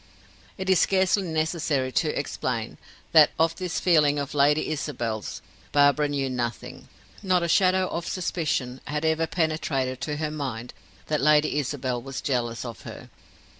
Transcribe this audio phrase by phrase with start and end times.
[0.57, 2.79] It is scarcely necessary to explain,
[3.11, 6.89] that of this feeling of Lady Isabel's Barbara knew nothing;
[7.21, 10.73] not a shadow of suspicion had ever penetrated to her mind
[11.05, 13.11] that Lady Isabel was jealous of her.